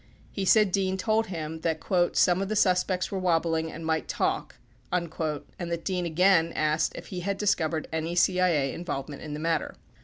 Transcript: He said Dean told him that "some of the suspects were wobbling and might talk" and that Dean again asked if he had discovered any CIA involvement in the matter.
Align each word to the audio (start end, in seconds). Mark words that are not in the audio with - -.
He 0.31 0.45
said 0.45 0.71
Dean 0.71 0.97
told 0.97 1.27
him 1.27 1.59
that 1.59 1.79
"some 2.13 2.41
of 2.41 2.49
the 2.49 2.55
suspects 2.55 3.11
were 3.11 3.19
wobbling 3.19 3.71
and 3.71 3.85
might 3.85 4.07
talk" 4.07 4.55
and 4.91 5.11
that 5.11 5.85
Dean 5.85 6.07
again 6.07 6.51
asked 6.53 6.93
if 6.95 7.09
he 7.09 7.19
had 7.19 7.37
discovered 7.37 7.87
any 7.93 8.15
CIA 8.15 8.73
involvement 8.73 9.21
in 9.21 9.35
the 9.35 9.39
matter. 9.39 9.75